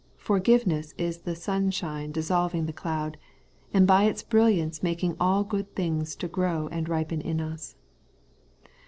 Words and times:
Forgiveness 0.17 0.95
is 0.97 1.19
the 1.19 1.35
sunshine 1.35 2.11
dissolv 2.11 2.55
ing 2.55 2.65
the 2.65 2.73
cloud, 2.73 3.19
and 3.71 3.85
by 3.85 4.05
its 4.05 4.23
brilliance 4.23 4.81
making 4.81 5.15
all 5.19 5.43
good 5.43 5.75
things 5.75 6.15
to 6.15 6.27
grow 6.27 6.67
and 6.69 6.89
ripen 6.89 7.21
in 7.21 7.39
us. 7.39 7.75